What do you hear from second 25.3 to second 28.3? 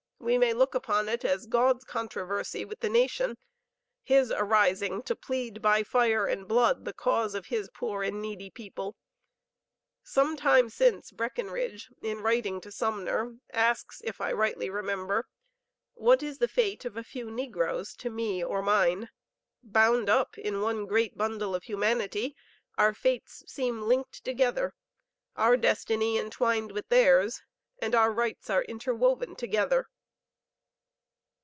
our destiny entwined with theirs, and our